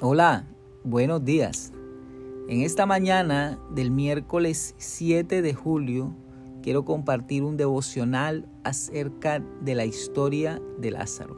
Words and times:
Hola, 0.00 0.44
buenos 0.82 1.24
días. 1.24 1.72
En 2.48 2.62
esta 2.62 2.84
mañana 2.84 3.60
del 3.70 3.92
miércoles 3.92 4.74
7 4.76 5.40
de 5.40 5.54
julio 5.54 6.12
quiero 6.64 6.84
compartir 6.84 7.44
un 7.44 7.56
devocional 7.56 8.48
acerca 8.64 9.40
de 9.60 9.76
la 9.76 9.84
historia 9.84 10.60
de 10.78 10.90
Lázaro. 10.90 11.36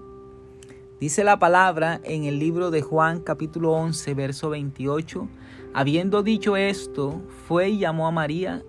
Dice 0.99 1.23
la 1.23 1.39
palabra 1.39 2.01
en 2.03 2.25
el 2.25 2.39
libro 2.39 2.71
de 2.71 2.81
Juan 2.81 3.21
capítulo 3.21 3.73
11 3.73 4.15
verso 4.15 4.49
28, 4.49 5.29
habiendo 5.75 6.23
dicho 6.23 6.57
esto, 6.57 7.21
fue 7.47 7.69
y 7.69 7.81
llamó 7.81 8.07
a 8.07 8.11
María, 8.11 8.63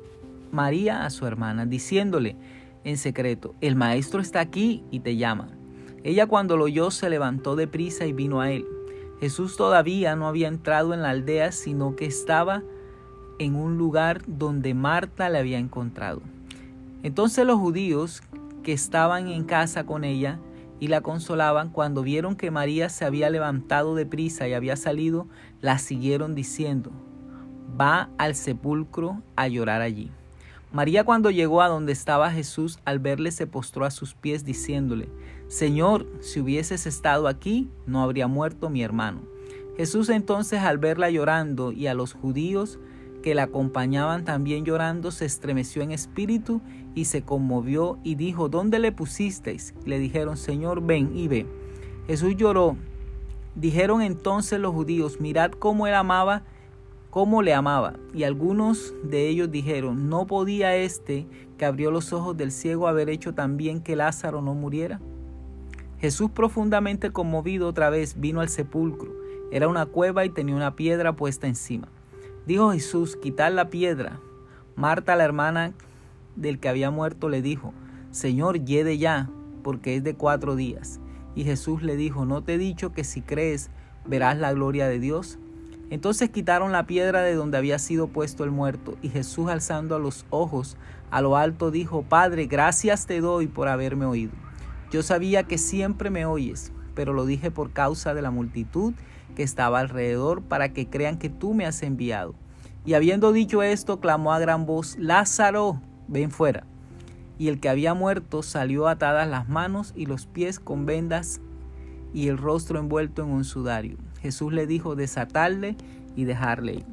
María 0.52 1.06
a 1.06 1.10
su 1.10 1.26
hermana, 1.26 1.66
diciéndole 1.66 2.36
en 2.84 2.98
secreto, 2.98 3.56
el 3.62 3.78
maestro 3.78 4.20
está 4.20 4.42
aquí 4.42 4.84
y 4.92 5.00
te 5.00 5.16
llama. 5.16 5.48
Ella 6.04 6.28
cuando 6.28 6.57
lo 6.57 6.65
oyó 6.65 6.92
se 6.92 7.10
levantó 7.10 7.56
de 7.56 7.69
prisa 7.69 8.06
y 8.06 8.11
vino 8.11 8.42
a 8.42 8.51
él. 8.51 8.65
Jesús 9.20 9.57
todavía 9.57 10.16
no 10.16 10.28
había 10.28 10.48
entrado 10.48 10.94
en 10.94 11.02
la 11.02 11.10
aldea, 11.10 11.52
sino 11.52 11.96
que 11.96 12.06
estaba 12.06 12.64
en 13.39 13.56
un 13.56 13.78
lugar 13.78 14.21
donde 14.28 14.74
Marta 14.74 15.30
le 15.30 15.39
había 15.39 15.58
encontrado. 15.58 16.21
Entonces 17.04 17.46
los 17.46 17.60
judíos 17.60 18.22
que 18.64 18.74
estaban 18.74 19.28
en 19.28 19.44
casa 19.44 19.86
con 19.86 20.04
ella 20.04 20.39
y 20.80 20.88
la 20.88 21.02
consolaban, 21.02 21.70
cuando 21.70 22.04
vieron 22.04 22.36
que 22.36 22.52
María 22.52 22.89
se 22.89 23.06
había 23.06 23.30
levantado 23.30 23.96
de 23.96 24.06
prisa 24.06 24.48
y 24.48 24.54
había 24.54 24.75
salido, 24.75 25.28
la 25.61 25.80
siguieron 25.80 26.36
diciendo, 26.36 26.92
va 27.80 28.10
al 28.18 28.36
sepulcro 28.36 29.24
a 29.36 29.47
llorar 29.47 29.82
allí. 29.82 30.11
María 30.78 31.04
cuando 31.04 31.32
llegó 31.32 31.64
a 31.64 31.70
donde 31.70 31.92
estaba 31.92 32.30
Jesús, 32.30 32.78
al 32.86 33.00
verle 33.00 33.31
se 33.31 33.48
postró 33.48 33.84
a 33.84 33.90
sus 33.90 34.14
pies 34.14 34.45
diciéndole, 34.45 35.09
Señor, 35.48 36.06
si 36.20 36.40
hubieses 36.40 36.86
estado 36.86 37.28
aquí, 37.28 37.67
no 37.88 38.03
habría 38.03 38.28
muerto 38.28 38.69
mi 38.69 38.84
hermano. 38.84 39.22
Jesús 39.75 40.08
entonces 40.09 40.59
al 40.59 40.78
verla 40.78 41.09
llorando 41.09 41.72
y 41.72 41.88
a 41.88 41.95
los 41.95 42.14
judíos 42.14 42.78
que 43.23 43.34
la 43.34 43.42
acompañaban 43.42 44.23
también 44.23 44.66
llorando, 44.66 45.09
se 45.09 45.25
estremeció 45.25 45.81
en 45.81 45.94
espíritu 45.94 46.61
y 46.94 47.06
se 47.06 47.23
conmovió 47.23 47.97
y 48.03 48.14
dijo, 48.14 48.47
¿dónde 48.47 48.78
le 48.78 48.91
pusisteis? 48.91 49.73
le 49.84 49.97
dijeron, 49.97 50.38
Señor, 50.38 50.86
ven 50.86 51.09
y 51.17 51.28
ve. 51.28 51.47
Jesús 52.06 52.36
lloró. 52.38 52.78
Dijeron 53.56 54.03
entonces 54.03 54.59
los 54.59 54.75
judíos, 54.75 55.19
mirad 55.22 55.50
cómo 55.53 55.88
él 55.88 55.95
amaba 55.95 56.44
cómo 57.17 57.41
le 57.41 57.55
amaba. 57.55 57.95
Y 58.13 58.25
algunos 58.25 58.93
de 59.01 59.27
ellos 59.27 59.49
dijeron, 59.49 60.07
¿no 60.07 60.27
podía 60.27 60.75
este 60.75 61.25
que 61.57 61.65
abrió 61.65 61.89
los 61.89 62.13
ojos 62.13 62.37
del 62.37 62.51
ciego 62.51 62.87
haber 62.87 63.09
hecho 63.09 63.33
también 63.33 63.81
que 63.81 63.95
Lázaro 63.95 64.43
no 64.43 64.53
muriera? 64.53 64.99
Jesús 65.97 66.29
profundamente 66.29 67.09
conmovido 67.09 67.69
otra 67.69 67.89
vez 67.89 68.19
vino 68.19 68.39
al 68.39 68.49
sepulcro. 68.49 69.11
Era 69.51 69.67
una 69.67 69.88
cueva 69.88 70.25
y 70.25 70.29
tenía 70.29 70.55
una 70.55 70.75
piedra 70.75 71.15
puesta 71.15 71.47
encima. 71.47 71.88
Dijo 72.45 72.71
Jesús, 72.71 73.15
quitad 73.15 73.51
la 73.51 73.71
piedra. 73.71 74.19
Marta, 74.75 75.15
la 75.15 75.23
hermana 75.23 75.73
del 76.35 76.59
que 76.59 76.69
había 76.69 76.91
muerto, 76.91 77.29
le 77.29 77.41
dijo, 77.41 77.73
Señor, 78.11 78.63
yede 78.63 78.99
ya, 78.99 79.27
porque 79.63 79.95
es 79.95 80.03
de 80.03 80.13
cuatro 80.13 80.55
días. 80.55 80.99
Y 81.33 81.45
Jesús 81.45 81.81
le 81.81 81.95
dijo, 81.95 82.25
¿no 82.25 82.43
te 82.43 82.53
he 82.53 82.57
dicho 82.59 82.91
que 82.91 83.03
si 83.03 83.23
crees 83.23 83.71
verás 84.05 84.38
la 84.38 84.53
gloria 84.53 84.88
de 84.88 84.99
Dios? 84.99 85.39
Entonces 85.89 86.30
quitaron 86.30 86.71
la 86.71 86.85
piedra 86.85 87.21
de 87.21 87.33
donde 87.33 87.57
había 87.57 87.80
sido 87.80 88.07
puesto 88.07 88.43
el 88.43 88.52
muerto, 88.52 88.97
y 89.02 89.09
Jesús 89.09 89.49
alzando 89.49 89.99
los 89.99 90.25
ojos 90.29 90.77
a 91.11 91.21
lo 91.21 91.38
alto 91.38 91.71
dijo, 91.71 92.03
Padre, 92.03 92.47
gracias 92.47 93.05
te 93.05 93.21
doy 93.21 93.47
por 93.47 93.69
haberme 93.69 94.05
oído. 94.05 94.33
Yo 94.91 95.02
sabía 95.02 95.44
que 95.44 95.57
siempre 95.57 96.09
me 96.09 96.25
oyes, 96.25 96.73
pero 96.94 97.13
lo 97.13 97.25
dije 97.25 97.52
por 97.52 97.71
causa 97.71 98.13
de 98.13 98.21
la 98.21 98.31
multitud 98.31 98.94
que 99.35 99.44
estaba 99.44 99.79
alrededor, 99.79 100.41
para 100.41 100.73
que 100.73 100.89
crean 100.89 101.19
que 101.19 101.29
tú 101.29 101.53
me 101.53 101.66
has 101.66 101.84
enviado. 101.84 102.35
Y 102.85 102.95
habiendo 102.95 103.31
dicho 103.31 103.63
esto, 103.63 104.00
clamó 104.00 104.33
a 104.33 104.39
gran 104.39 104.66
voz, 104.66 104.97
Lázaro, 104.97 105.81
ven 106.07 106.31
fuera. 106.31 106.66
Y 107.38 107.50
el 107.50 107.59
que 107.59 107.69
había 107.69 107.94
muerto 107.94 108.41
salió 108.41 108.88
atadas 108.88 109.28
las 109.28 109.47
manos 109.47 109.94
y 109.95 110.06
los 110.07 110.25
pies 110.25 110.59
con 110.59 110.85
vendas 110.85 111.39
y 112.13 112.29
el 112.29 112.38
rostro 112.38 112.79
envuelto 112.79 113.23
en 113.23 113.29
un 113.29 113.44
sudario. 113.44 113.97
Jesús 114.22 114.53
le 114.53 114.67
dijo 114.67 114.95
desatarle 114.95 115.75
y 116.16 116.25
dejarle 116.25 116.75
ir. 116.75 116.85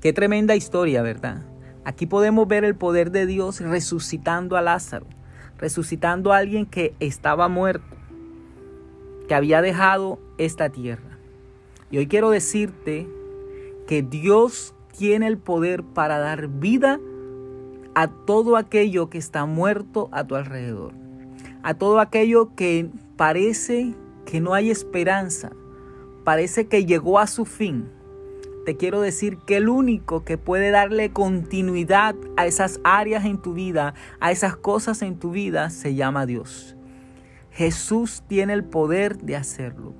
Qué 0.00 0.12
tremenda 0.12 0.56
historia, 0.56 1.02
¿verdad? 1.02 1.42
Aquí 1.84 2.06
podemos 2.06 2.48
ver 2.48 2.64
el 2.64 2.74
poder 2.74 3.10
de 3.10 3.26
Dios 3.26 3.60
resucitando 3.60 4.56
a 4.56 4.62
Lázaro, 4.62 5.06
resucitando 5.58 6.32
a 6.32 6.38
alguien 6.38 6.66
que 6.66 6.94
estaba 7.00 7.48
muerto, 7.48 7.96
que 9.28 9.34
había 9.34 9.62
dejado 9.62 10.18
esta 10.38 10.70
tierra. 10.70 11.18
Y 11.90 11.98
hoy 11.98 12.06
quiero 12.06 12.30
decirte 12.30 13.06
que 13.86 14.02
Dios 14.02 14.74
tiene 14.96 15.26
el 15.26 15.38
poder 15.38 15.82
para 15.82 16.18
dar 16.18 16.48
vida 16.48 16.98
a 17.94 18.08
todo 18.08 18.56
aquello 18.56 19.10
que 19.10 19.18
está 19.18 19.44
muerto 19.46 20.08
a 20.12 20.24
tu 20.24 20.34
alrededor, 20.34 20.92
a 21.62 21.74
todo 21.74 22.00
aquello 22.00 22.54
que 22.54 22.88
parece 23.16 23.94
que 24.24 24.40
no 24.40 24.54
hay 24.54 24.70
esperanza, 24.70 25.50
parece 26.24 26.66
que 26.66 26.84
llegó 26.84 27.18
a 27.18 27.26
su 27.26 27.44
fin, 27.44 27.88
te 28.64 28.76
quiero 28.76 29.00
decir 29.00 29.38
que 29.38 29.56
el 29.56 29.68
único 29.68 30.24
que 30.24 30.38
puede 30.38 30.70
darle 30.70 31.10
continuidad 31.10 32.14
a 32.36 32.46
esas 32.46 32.80
áreas 32.84 33.24
en 33.24 33.38
tu 33.38 33.54
vida, 33.54 33.94
a 34.20 34.30
esas 34.30 34.54
cosas 34.54 35.02
en 35.02 35.18
tu 35.18 35.32
vida, 35.32 35.68
se 35.70 35.96
llama 35.96 36.26
Dios. 36.26 36.76
Jesús 37.50 38.22
tiene 38.28 38.52
el 38.52 38.62
poder 38.62 39.18
de 39.18 39.34
hacerlo. 39.34 39.94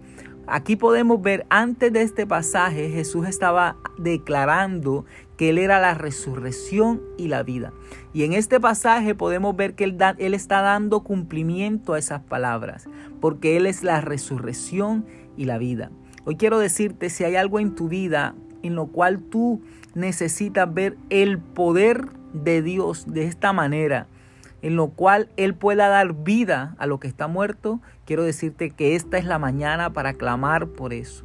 Aquí 0.46 0.76
podemos 0.76 1.20
ver, 1.20 1.44
antes 1.50 1.92
de 1.92 2.02
este 2.02 2.24
pasaje, 2.24 2.88
Jesús 2.88 3.26
estaba 3.26 3.76
declarando 3.98 5.06
que 5.36 5.50
Él 5.50 5.58
era 5.58 5.80
la 5.80 5.94
resurrección 5.94 7.02
y 7.18 7.28
la 7.28 7.42
vida. 7.42 7.72
Y 8.12 8.22
en 8.22 8.32
este 8.32 8.60
pasaje 8.60 9.16
podemos 9.16 9.56
ver 9.56 9.74
que 9.74 9.84
Él, 9.84 9.98
él 10.18 10.34
está 10.34 10.62
dando 10.62 11.02
cumplimiento 11.02 11.94
a 11.94 11.98
esas 11.98 12.22
palabras, 12.22 12.88
porque 13.20 13.56
Él 13.56 13.66
es 13.66 13.82
la 13.82 14.00
resurrección 14.00 15.04
y 15.36 15.46
la 15.46 15.58
vida. 15.58 15.90
Hoy 16.24 16.36
quiero 16.36 16.58
decirte, 16.58 17.10
si 17.10 17.24
hay 17.24 17.36
algo 17.36 17.58
en 17.58 17.74
tu 17.74 17.88
vida 17.88 18.34
en 18.62 18.76
lo 18.76 18.86
cual 18.86 19.20
tú 19.20 19.60
necesitas 19.94 20.72
ver 20.72 20.96
el 21.10 21.38
poder 21.38 22.06
de 22.32 22.62
Dios 22.62 23.06
de 23.12 23.24
esta 23.24 23.52
manera, 23.52 24.06
en 24.62 24.76
lo 24.76 24.90
cual 24.90 25.28
Él 25.36 25.54
pueda 25.54 25.88
dar 25.88 26.14
vida 26.14 26.76
a 26.78 26.86
lo 26.86 27.00
que 27.00 27.08
está 27.08 27.26
muerto, 27.26 27.80
quiero 28.04 28.22
decirte 28.22 28.70
que 28.70 28.94
esta 28.94 29.18
es 29.18 29.24
la 29.24 29.38
mañana 29.38 29.92
para 29.92 30.14
clamar 30.14 30.68
por 30.68 30.92
eso. 30.92 31.24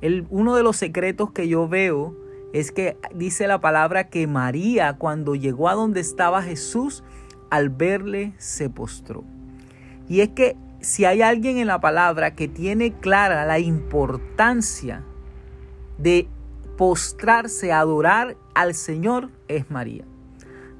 El, 0.00 0.26
uno 0.30 0.54
de 0.54 0.62
los 0.62 0.76
secretos 0.76 1.32
que 1.32 1.48
yo 1.48 1.68
veo 1.68 2.16
es 2.52 2.72
que 2.72 2.96
dice 3.14 3.46
la 3.48 3.60
palabra 3.60 4.08
que 4.08 4.26
María 4.26 4.94
cuando 4.94 5.34
llegó 5.34 5.68
a 5.68 5.74
donde 5.74 6.00
estaba 6.00 6.42
Jesús, 6.42 7.02
al 7.50 7.68
verle 7.68 8.32
se 8.38 8.70
postró. 8.70 9.24
Y 10.08 10.20
es 10.20 10.30
que 10.30 10.56
si 10.80 11.04
hay 11.04 11.22
alguien 11.22 11.58
en 11.58 11.66
la 11.66 11.80
palabra 11.80 12.34
que 12.34 12.48
tiene 12.48 12.92
clara 12.92 13.44
la 13.44 13.58
importancia 13.58 15.04
de 15.98 16.28
postrarse, 16.76 17.72
a 17.72 17.80
adorar 17.80 18.36
al 18.54 18.74
Señor, 18.74 19.30
es 19.48 19.70
María. 19.70 20.04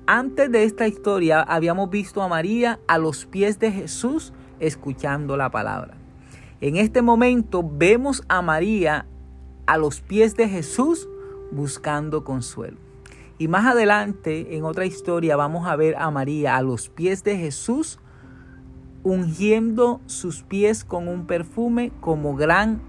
Antes 0.07 0.51
de 0.51 0.65
esta 0.65 0.89
historia 0.89 1.43
habíamos 1.43 1.91
visto 1.91 2.23
a 2.23 2.29
María 2.29 2.81
a 2.89 2.99
los 2.99 3.27
pies 3.27 3.59
de 3.59 3.71
Jesús 3.71 4.33
escuchando 4.59 5.37
la 5.37 5.51
palabra. 5.51 5.95
En 6.61 6.77
este 6.77 7.03
momento 7.03 7.63
vemos 7.63 8.23
a 8.29 8.43
María 8.43 9.07
a 9.67 9.79
los 9.79 10.01
pies 10.01 10.35
de 10.37 10.49
Jesús 10.49 11.09
buscando 11.53 12.25
consuelo. 12.25 12.79
Y 13.39 13.49
más 13.49 13.67
adelante, 13.67 14.57
en 14.57 14.65
otra 14.65 14.85
historia, 14.85 15.37
vamos 15.37 15.67
a 15.67 15.77
ver 15.77 15.97
a 15.97 16.11
María 16.11 16.57
a 16.57 16.63
los 16.63 16.89
pies 16.89 17.25
de 17.25 17.37
Jesús 17.39 17.99
ungiendo 19.03 20.01
sus 20.07 20.43
pies 20.43 20.85
con 20.85 21.09
un 21.09 21.27
perfume 21.27 21.93
como 22.01 22.35
gran 22.37 22.81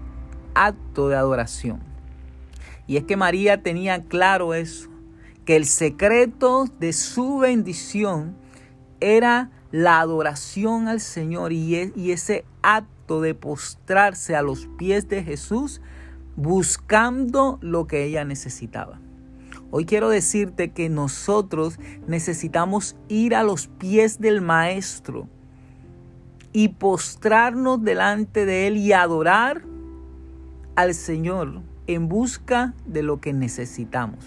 acto 0.54 1.08
de 1.08 1.16
adoración. 1.16 1.80
Y 2.86 2.96
es 2.96 3.04
que 3.04 3.16
María 3.16 3.62
tenía 3.62 4.02
claro 4.04 4.54
eso, 4.54 4.88
que 5.44 5.56
el 5.56 5.66
secreto 5.66 6.66
de 6.78 6.92
su 6.92 7.38
bendición 7.38 8.36
era 9.00 9.50
la 9.70 10.00
adoración 10.00 10.86
al 10.86 11.00
Señor 11.00 11.52
y, 11.52 11.74
ese 12.12 12.44
acto 12.62 13.20
de 13.20 13.34
postrarse 13.34 14.36
a 14.36 14.42
los 14.42 14.68
pies 14.78 15.08
de 15.08 15.24
Jesús 15.24 15.80
buscando 16.36 17.58
lo 17.62 17.86
que 17.86 18.04
ella 18.04 18.24
necesitaba. 18.24 19.00
Hoy 19.70 19.86
quiero 19.86 20.10
decirte 20.10 20.72
que 20.72 20.90
nosotros 20.90 21.78
necesitamos 22.06 22.96
ir 23.08 23.34
a 23.34 23.42
los 23.42 23.68
pies 23.68 24.20
del 24.20 24.42
Maestro 24.42 25.28
y 26.52 26.68
postrarnos 26.68 27.82
delante 27.82 28.46
de 28.46 28.66
Él 28.66 28.76
y 28.76 28.92
adorar 28.92 29.62
al 30.76 30.94
Señor 30.94 31.62
en 31.86 32.08
busca 32.08 32.74
de 32.86 33.02
lo 33.02 33.20
que 33.20 33.32
necesitamos. 33.32 34.24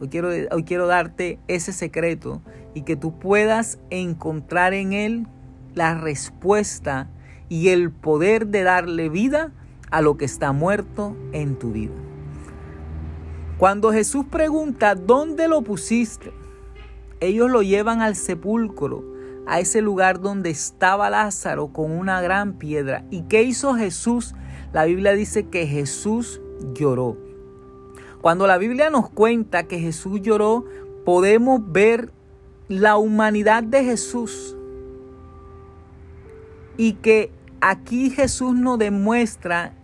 Hoy 0.00 0.08
quiero, 0.08 0.28
hoy 0.50 0.64
quiero 0.64 0.86
darte 0.86 1.38
ese 1.48 1.72
secreto 1.72 2.42
y 2.74 2.82
que 2.82 2.96
tú 2.96 3.18
puedas 3.18 3.78
encontrar 3.90 4.74
en 4.74 4.92
Él 4.92 5.26
la 5.74 5.94
respuesta 5.94 7.08
y 7.48 7.68
el 7.68 7.90
poder 7.90 8.46
de 8.48 8.62
darle 8.62 9.08
vida 9.08 9.52
a 9.90 10.00
lo 10.00 10.16
que 10.16 10.24
está 10.24 10.52
muerto 10.52 11.16
en 11.32 11.58
tu 11.58 11.72
vida. 11.72 11.92
Cuando 13.58 13.92
Jesús 13.92 14.24
pregunta, 14.24 14.94
¿dónde 14.94 15.48
lo 15.48 15.62
pusiste? 15.62 16.32
Ellos 17.20 17.50
lo 17.50 17.62
llevan 17.62 18.02
al 18.02 18.16
sepulcro, 18.16 19.04
a 19.46 19.60
ese 19.60 19.80
lugar 19.80 20.20
donde 20.20 20.50
estaba 20.50 21.10
Lázaro 21.10 21.68
con 21.68 21.90
una 21.90 22.20
gran 22.20 22.54
piedra. 22.54 23.04
¿Y 23.10 23.22
qué 23.22 23.42
hizo 23.42 23.74
Jesús? 23.74 24.34
La 24.72 24.84
Biblia 24.84 25.12
dice 25.12 25.48
que 25.48 25.66
Jesús 25.66 26.40
lloró. 26.74 27.16
Cuando 28.20 28.46
la 28.46 28.58
Biblia 28.58 28.88
nos 28.88 29.10
cuenta 29.10 29.64
que 29.64 29.80
Jesús 29.80 30.20
lloró, 30.22 30.64
podemos 31.04 31.60
ver 31.72 32.12
la 32.68 32.96
humanidad 32.96 33.62
de 33.62 33.84
Jesús. 33.84 34.56
Y 36.76 36.94
que 36.94 37.30
aquí 37.60 38.10
Jesús 38.10 38.54
nos 38.54 38.78
demuestra 38.78 39.74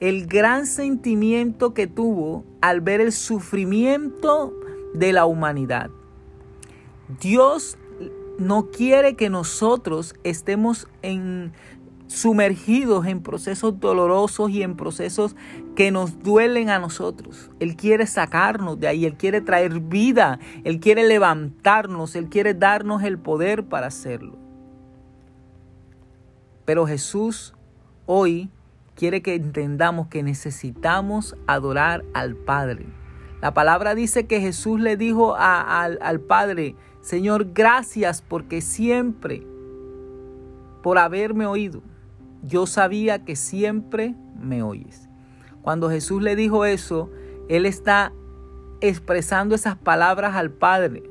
el 0.00 0.26
gran 0.26 0.66
sentimiento 0.66 1.72
que 1.72 1.86
tuvo 1.86 2.44
al 2.60 2.82
ver 2.82 3.00
el 3.00 3.12
sufrimiento 3.12 4.52
de 4.94 5.12
la 5.12 5.24
humanidad. 5.24 5.90
Dios 7.20 7.78
no 8.38 8.70
quiere 8.70 9.16
que 9.16 9.30
nosotros 9.30 10.14
estemos 10.24 10.88
en, 11.02 11.52
sumergidos 12.06 13.06
en 13.06 13.20
procesos 13.20 13.80
dolorosos 13.80 14.50
y 14.50 14.62
en 14.62 14.76
procesos 14.76 15.36
que 15.74 15.90
nos 15.90 16.22
duelen 16.22 16.70
a 16.70 16.78
nosotros. 16.78 17.50
Él 17.60 17.76
quiere 17.76 18.06
sacarnos 18.06 18.78
de 18.78 18.88
ahí, 18.88 19.04
Él 19.04 19.16
quiere 19.16 19.40
traer 19.40 19.80
vida, 19.80 20.38
Él 20.64 20.80
quiere 20.80 21.06
levantarnos, 21.06 22.16
Él 22.16 22.28
quiere 22.28 22.54
darnos 22.54 23.02
el 23.02 23.18
poder 23.18 23.64
para 23.64 23.88
hacerlo. 23.88 24.36
Pero 26.64 26.86
Jesús 26.86 27.54
hoy 28.06 28.50
quiere 28.94 29.22
que 29.22 29.34
entendamos 29.34 30.08
que 30.08 30.22
necesitamos 30.22 31.36
adorar 31.46 32.04
al 32.14 32.34
Padre. 32.34 32.86
La 33.42 33.52
palabra 33.52 33.94
dice 33.94 34.26
que 34.26 34.40
Jesús 34.40 34.80
le 34.80 34.96
dijo 34.96 35.36
al, 35.36 35.98
al 36.00 36.20
Padre, 36.20 36.74
Señor, 37.06 37.52
gracias 37.54 38.20
porque 38.20 38.60
siempre, 38.60 39.46
por 40.82 40.98
haberme 40.98 41.46
oído, 41.46 41.80
yo 42.42 42.66
sabía 42.66 43.24
que 43.24 43.36
siempre 43.36 44.16
me 44.36 44.64
oyes. 44.64 45.08
Cuando 45.62 45.88
Jesús 45.88 46.20
le 46.20 46.34
dijo 46.34 46.64
eso, 46.64 47.08
Él 47.48 47.64
está 47.64 48.12
expresando 48.80 49.54
esas 49.54 49.76
palabras 49.76 50.34
al 50.34 50.50
Padre 50.50 51.04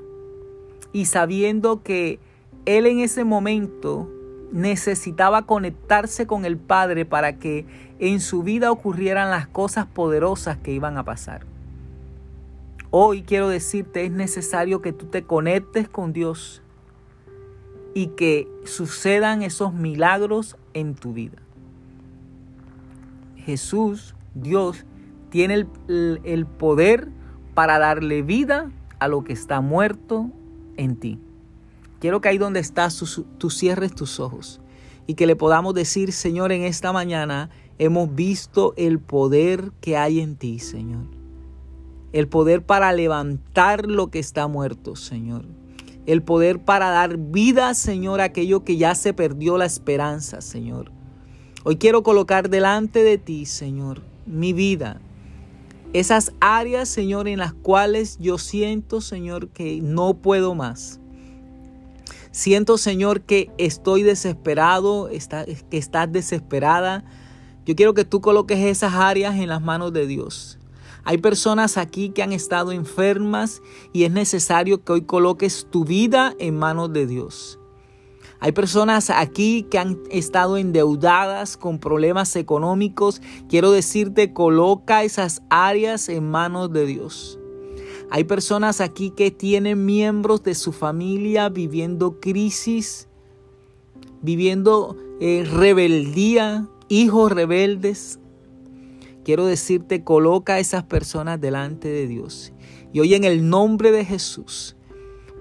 y 0.92 1.06
sabiendo 1.06 1.82
que 1.82 2.20
Él 2.66 2.88
en 2.88 3.00
ese 3.00 3.24
momento 3.24 4.12
necesitaba 4.52 5.46
conectarse 5.46 6.28
con 6.28 6.44
el 6.44 6.58
Padre 6.58 7.06
para 7.06 7.40
que 7.40 7.66
en 8.00 8.20
su 8.20 8.44
vida 8.44 8.70
ocurrieran 8.70 9.32
las 9.32 9.48
cosas 9.48 9.86
poderosas 9.86 10.58
que 10.58 10.74
iban 10.74 10.98
a 10.98 11.06
pasar. 11.06 11.55
Hoy 12.98 13.24
quiero 13.24 13.50
decirte, 13.50 14.06
es 14.06 14.12
necesario 14.14 14.82
que 14.82 14.94
tú 14.94 15.08
te 15.08 15.26
conectes 15.26 15.90
con 15.90 16.14
Dios 16.14 16.62
y 17.94 18.08
que 18.08 18.48
sucedan 18.64 19.42
esos 19.42 19.74
milagros 19.74 20.56
en 20.74 20.96
tu 20.96 21.12
vida. 21.12 21.42
Jesús, 23.36 24.16
Dios, 24.34 24.86
tiene 25.30 25.68
el, 25.90 26.46
poder 26.46 27.10
para 27.54 27.80
darle 27.80 28.22
vida 28.22 28.72
a 28.98 29.10
lo 29.10 29.26
que 29.26 29.34
está 29.34 29.60
muerto 29.60 30.32
en 30.78 30.96
ti. 30.96 31.20
Quiero 32.00 32.22
que 32.22 32.30
ahí 32.30 32.38
donde 32.38 32.62
estás 32.62 32.98
tú, 33.38 33.50
cierres 33.50 33.94
tus 33.94 34.22
ojos 34.22 34.62
y 35.06 35.16
que 35.16 35.28
le 35.28 35.36
podamos 35.36 35.74
decir, 35.74 36.14
Señor, 36.14 36.54
en 36.54 36.62
esta 36.62 36.94
mañana 36.94 37.50
hemos 37.78 38.16
visto 38.16 38.74
el 38.78 39.00
poder 39.00 39.74
que 39.82 39.98
hay 39.98 40.22
en 40.22 40.38
ti, 40.38 40.60
Señor. 40.60 41.25
El 42.16 42.30
poder 42.30 42.66
para 42.66 42.94
levantar 42.94 43.88
lo 43.88 44.08
que 44.08 44.20
está 44.20 44.48
muerto, 44.48 44.96
Señor. 44.96 45.44
El 46.06 46.24
poder 46.24 46.60
para 46.60 46.90
dar 46.90 47.18
vida, 47.18 47.74
Señor, 47.74 48.22
a 48.22 48.26
aquello 48.26 48.64
que 48.64 48.78
ya 48.78 48.96
se 48.96 49.14
perdió 49.14 49.58
la 49.58 49.66
esperanza, 49.66 50.40
Señor. 50.40 50.94
Hoy 51.66 51.76
quiero 51.76 52.04
colocar 52.04 52.50
delante 52.50 53.04
de 53.04 53.18
ti, 53.18 53.46
Señor, 53.46 54.02
mi 54.26 54.54
vida. 54.54 55.02
Esas 55.92 56.32
áreas, 56.40 56.88
Señor, 56.88 57.28
en 57.28 57.40
las 57.40 57.52
cuales 57.54 58.18
yo 58.18 58.38
siento, 58.38 59.02
Señor, 59.02 59.50
que 59.50 59.82
no 59.82 60.14
puedo 60.14 60.56
más. 60.56 61.02
Siento, 62.32 62.78
Señor, 62.78 63.24
que 63.24 63.52
estoy 63.58 64.04
desesperado, 64.04 65.10
que 65.70 65.78
estás 65.78 66.10
desesperada. 66.10 67.04
Yo 67.66 67.76
quiero 67.76 67.94
que 67.94 68.06
tú 68.06 68.22
coloques 68.22 68.60
esas 68.60 68.94
áreas 68.94 69.36
en 69.36 69.50
las 69.50 69.62
manos 69.62 69.92
de 69.92 70.08
Dios. 70.08 70.60
Hay 71.04 71.20
personas 71.20 71.78
aquí 71.78 72.10
que 72.10 72.24
han 72.24 72.34
estado 72.34 72.72
enfermas 72.72 73.62
y 73.94 74.04
es 74.04 74.12
necesario 74.12 74.84
que 74.84 74.94
hoy 74.94 75.02
coloques 75.04 75.68
tu 75.70 75.86
vida 75.86 76.34
en 76.40 76.58
manos 76.58 76.92
de 76.94 77.06
Dios. 77.08 77.60
Hay 78.40 78.52
personas 78.52 79.10
aquí 79.10 79.64
que 79.70 79.80
han 79.80 80.00
estado 80.12 80.58
endeudadas 80.58 81.58
con 81.58 81.80
problemas 81.80 82.36
económicos. 82.36 83.22
Quiero 83.50 83.72
decirte, 83.72 84.34
coloca 84.34 85.04
esas 85.04 85.42
áreas 85.50 86.10
en 86.10 86.30
manos 86.30 86.72
de 86.72 86.86
Dios. 86.86 87.40
Hay 88.12 88.26
personas 88.26 88.82
aquí 88.82 89.10
que 89.10 89.32
tienen 89.32 89.86
miembros 89.86 90.44
de 90.44 90.54
su 90.54 90.74
familia 90.74 91.50
viviendo 91.50 92.20
crisis, 92.20 93.08
viviendo 94.22 94.96
eh, 95.20 95.48
rebeldía, 95.50 96.68
hijos 96.88 97.32
rebeldes. 97.32 98.20
Quiero 99.26 99.46
decirte, 99.46 100.04
coloca 100.04 100.54
a 100.54 100.60
esas 100.60 100.84
personas 100.84 101.42
delante 101.42 101.90
de 101.90 102.08
Dios. 102.08 102.54
Y 102.94 103.02
hoy 103.02 103.16
en 103.16 103.26
el 103.26 103.50
nombre 103.50 103.92
de 103.92 104.06
Jesús, 104.06 104.78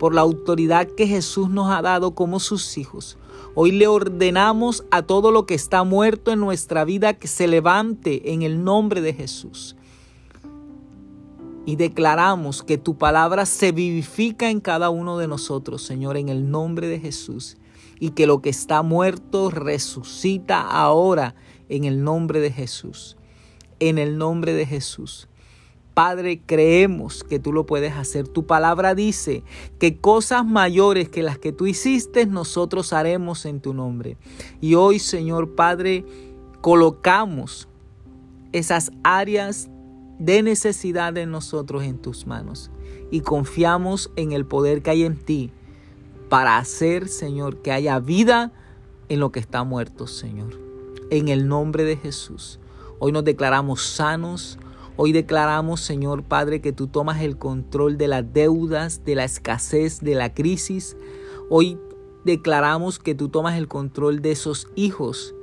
por 0.00 0.12
la 0.12 0.22
autoridad 0.22 0.88
que 0.88 1.06
Jesús 1.06 1.50
nos 1.50 1.70
ha 1.70 1.82
dado 1.82 2.16
como 2.16 2.40
sus 2.40 2.76
hijos, 2.78 3.18
hoy 3.54 3.70
le 3.70 3.86
ordenamos 3.86 4.84
a 4.90 5.02
todo 5.02 5.30
lo 5.30 5.46
que 5.46 5.54
está 5.54 5.84
muerto 5.84 6.32
en 6.32 6.40
nuestra 6.40 6.84
vida 6.84 7.14
que 7.14 7.28
se 7.28 7.46
levante 7.46 8.32
en 8.32 8.42
el 8.42 8.64
nombre 8.64 9.00
de 9.00 9.12
Jesús 9.14 9.76
y 11.66 11.76
declaramos 11.76 12.62
que 12.62 12.78
tu 12.78 12.96
palabra 12.98 13.46
se 13.46 13.72
vivifica 13.72 14.50
en 14.50 14.60
cada 14.60 14.90
uno 14.90 15.16
de 15.18 15.28
nosotros, 15.28 15.82
Señor, 15.82 16.16
en 16.16 16.28
el 16.28 16.50
nombre 16.50 16.88
de 16.88 17.00
Jesús. 17.00 17.56
Y 17.98 18.10
que 18.10 18.26
lo 18.26 18.42
que 18.42 18.50
está 18.50 18.82
muerto 18.82 19.50
resucita 19.50 20.60
ahora 20.60 21.36
en 21.68 21.84
el 21.84 22.04
nombre 22.04 22.40
de 22.40 22.50
Jesús. 22.50 23.16
En 23.80 23.98
el 23.98 24.18
nombre 24.18 24.52
de 24.52 24.66
Jesús. 24.66 25.28
Padre, 25.94 26.40
creemos 26.44 27.22
que 27.22 27.38
tú 27.38 27.52
lo 27.52 27.66
puedes 27.66 27.94
hacer. 27.94 28.26
Tu 28.26 28.46
palabra 28.46 28.96
dice 28.96 29.44
que 29.78 29.96
cosas 29.96 30.44
mayores 30.44 31.08
que 31.08 31.22
las 31.22 31.38
que 31.38 31.52
tú 31.52 31.66
hiciste 31.66 32.26
nosotros 32.26 32.92
haremos 32.92 33.46
en 33.46 33.60
tu 33.60 33.74
nombre. 33.74 34.16
Y 34.60 34.74
hoy, 34.74 34.98
Señor 34.98 35.54
Padre, 35.54 36.04
colocamos 36.60 37.68
esas 38.52 38.90
áreas 39.04 39.68
de 40.18 40.42
necesidad 40.42 41.16
en 41.16 41.30
nosotros 41.30 41.84
en 41.84 41.98
tus 41.98 42.26
manos 42.26 42.70
y 43.10 43.20
confiamos 43.20 44.10
en 44.16 44.32
el 44.32 44.46
poder 44.46 44.82
que 44.82 44.90
hay 44.90 45.04
en 45.04 45.16
ti 45.16 45.50
para 46.28 46.58
hacer, 46.58 47.08
Señor, 47.08 47.62
que 47.62 47.70
haya 47.70 47.98
vida 48.00 48.52
en 49.08 49.20
lo 49.20 49.30
que 49.30 49.40
está 49.40 49.62
muerto, 49.62 50.06
Señor. 50.06 50.58
En 51.10 51.28
el 51.28 51.46
nombre 51.46 51.84
de 51.84 51.96
Jesús. 51.96 52.58
Hoy 53.04 53.12
nos 53.12 53.24
declaramos 53.24 53.82
sanos. 53.82 54.58
Hoy 54.96 55.12
declaramos, 55.12 55.82
Señor 55.82 56.22
Padre, 56.22 56.62
que 56.62 56.72
tú 56.72 56.86
tomas 56.86 57.20
el 57.20 57.36
control 57.36 57.98
de 57.98 58.08
las 58.08 58.32
deudas, 58.32 59.04
de 59.04 59.14
la 59.14 59.24
escasez, 59.24 60.00
de 60.00 60.14
la 60.14 60.32
crisis. 60.32 60.96
Hoy 61.50 61.78
declaramos 62.24 62.98
que 62.98 63.14
tú 63.14 63.28
tomas 63.28 63.58
el 63.58 63.68
control 63.68 64.22
de 64.22 64.30
esos 64.30 64.68
hijos, 64.74 65.34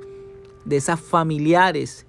de 0.64 0.76
esas 0.76 1.00
familiares 1.00 2.04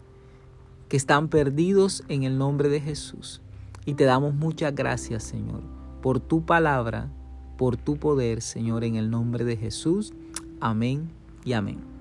que 0.89 0.98
están 0.98 1.27
perdidos 1.27 2.03
en 2.07 2.24
el 2.24 2.39
nombre 2.39 2.67
de 2.67 2.81
Jesús. 2.81 3.39
Y 3.86 3.93
te 3.93 4.05
damos 4.05 4.33
muchas 4.33 4.74
gracias, 4.74 5.22
Señor, 5.22 5.62
por 6.01 6.19
tu 6.19 6.43
palabra, 6.43 7.12
por 7.60 7.77
tu 7.77 7.98
poder, 7.98 8.41
Señor, 8.41 8.83
en 8.83 8.95
el 8.95 9.12
nombre 9.12 9.45
de 9.45 9.55
Jesús. 9.55 10.13
Amén 10.60 11.12
y 11.45 11.53
amén. 11.53 11.92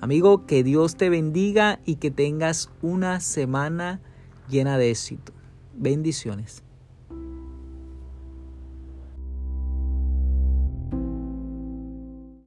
Amigo, 0.00 0.46
que 0.46 0.62
Dios 0.62 0.96
te 0.96 1.08
bendiga 1.08 1.80
y 1.86 1.96
que 1.96 2.10
tengas 2.10 2.70
una 2.82 3.20
semana 3.20 4.00
llena 4.48 4.76
de 4.76 4.90
éxito. 4.90 5.32
Bendiciones. 5.74 6.65